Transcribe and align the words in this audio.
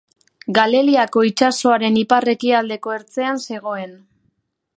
Galileako 0.57 1.23
itsasoaren 1.31 1.99
ipar-ekialdeko 2.03 2.97
ertzean 2.99 3.45
zegoen. 3.51 3.95